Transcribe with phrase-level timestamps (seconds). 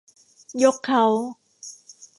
[0.63, 1.03] ยกเค้า